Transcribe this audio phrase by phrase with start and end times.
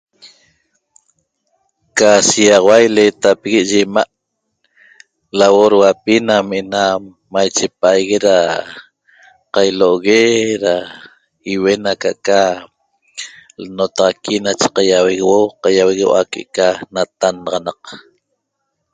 [1.97, 4.13] Qa shixahua iletepigue yi ima a'
[5.37, 6.81] Laborohuapi namena
[7.31, 8.37] maiche pa aguet da
[9.53, 10.21] cailogue
[10.63, 10.73] da
[11.53, 12.41] ihuen na eqa
[13.75, 17.81] n'notaxaqui nache qaiuehueo'o qaiuehueo'o que eca natan naxanaq